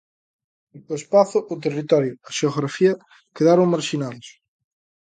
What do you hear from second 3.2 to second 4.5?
quedaron marxinados.